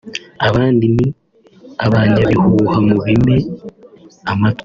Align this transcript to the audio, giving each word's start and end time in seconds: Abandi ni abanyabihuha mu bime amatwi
Abandi 0.47 0.85
ni 0.95 1.07
abanyabihuha 1.85 2.77
mu 2.87 2.95
bime 3.05 3.37
amatwi 4.31 4.59